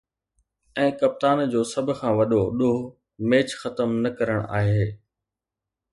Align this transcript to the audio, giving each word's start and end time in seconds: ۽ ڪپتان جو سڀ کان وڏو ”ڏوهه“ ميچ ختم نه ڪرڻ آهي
۽ 0.83 0.87
ڪپتان 1.01 1.37
جو 1.55 1.61
سڀ 1.71 1.87
کان 1.99 2.11
وڏو 2.19 2.41
”ڏوهه“ 2.57 2.81
ميچ 3.29 3.49
ختم 3.61 3.89
نه 4.03 4.09
ڪرڻ 4.17 4.39
آهي 4.61 4.83